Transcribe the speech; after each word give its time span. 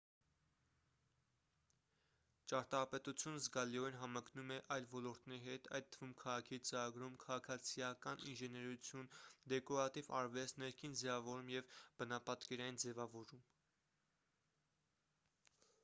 ճարտարապետությունն 2.53 3.41
զգալիորեն 3.47 3.97
համընկնում 4.03 4.53
է 4.55 4.57
այլ 4.75 4.87
ոլորտների 4.93 5.37
հետ 5.49 5.69
այդ 5.79 5.91
թվում 5.95 6.15
քաղաքի 6.23 6.59
ծրագրում 6.69 7.19
քաղաքացիական 7.25 8.25
ինժեներություն 8.33 9.11
դեկորատիվ 9.55 10.11
արվեստ 10.21 10.59
ներքին 10.65 10.99
ձևավորում 11.03 11.53
և 11.57 11.71
բնապատկերային 12.01 12.81
ձևավորում 12.87 13.45